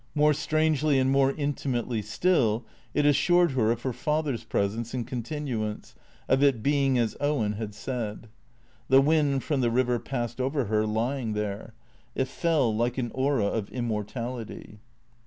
More 0.15 0.33
strangely 0.33 0.97
and 0.97 1.11
more 1.11 1.31
intimately 1.33 2.01
still, 2.01 2.65
it 2.95 3.05
assured 3.05 3.51
her 3.51 3.69
of 3.71 3.83
her 3.83 3.93
father's 3.93 4.43
presence 4.43 4.95
and 4.95 5.05
con 5.07 5.21
tinuance, 5.21 5.93
of 6.27 6.41
it 6.41 6.63
being 6.63 6.97
as 6.97 7.15
Owen 7.21 7.53
had 7.53 7.75
said. 7.75 8.27
The 8.87 8.99
wind 8.99 9.43
from 9.43 9.61
the 9.61 9.69
river 9.69 9.99
passed 9.99 10.41
over 10.41 10.65
her, 10.65 10.87
lying 10.87 11.33
there. 11.33 11.75
It 12.15 12.27
fell 12.29 12.75
like 12.75 12.97
an 12.97 13.11
aura 13.13 13.45
of 13.45 13.71
im 13.71 13.85
mortality. 13.89 14.79